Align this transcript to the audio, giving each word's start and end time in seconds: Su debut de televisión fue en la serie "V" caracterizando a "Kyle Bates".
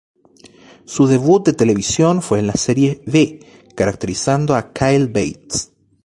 Su 0.85 1.05
debut 1.05 1.45
de 1.45 1.53
televisión 1.53 2.23
fue 2.23 2.39
en 2.39 2.47
la 2.47 2.55
serie 2.55 3.03
"V" 3.05 3.37
caracterizando 3.75 4.55
a 4.55 4.73
"Kyle 4.73 5.05
Bates". 5.05 5.73